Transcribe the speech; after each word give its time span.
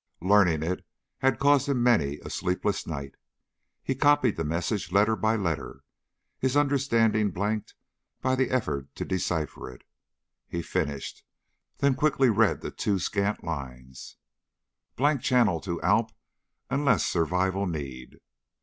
Learning 0.23 0.63
it 0.63 0.83
had 1.19 1.37
caused 1.37 1.69
him 1.69 1.83
many 1.83 2.17
a 2.25 2.29
sleepless 2.31 2.87
night. 2.87 3.13
He 3.83 3.93
copied 3.93 4.35
the 4.35 4.43
message 4.43 4.91
letter 4.91 5.15
by 5.15 5.35
letter, 5.35 5.83
his 6.39 6.57
understanding 6.57 7.29
blanked 7.29 7.75
by 8.19 8.33
the 8.35 8.49
effort 8.49 8.95
to 8.95 9.05
decipher 9.05 9.69
it. 9.69 9.83
He 10.47 10.63
finished, 10.63 11.23
then 11.77 11.93
quickly 11.93 12.31
read 12.31 12.61
the 12.61 12.71
two 12.71 12.97
scant 12.97 13.43
lines: 13.43 14.17
"_Blank 14.97 15.21
channel 15.21 15.59
to 15.61 15.79
Alp 15.83 16.09
unless 16.71 17.05
survival 17.05 17.67
need. 17.67 18.17